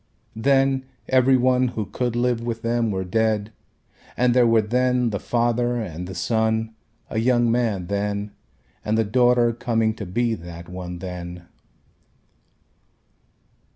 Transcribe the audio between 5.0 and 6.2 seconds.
the father and the